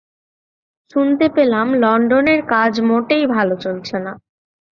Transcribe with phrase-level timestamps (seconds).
[0.93, 4.13] শুনতে পেলাম লণ্ডনের কাজ মোটেই ভাল চলছে না।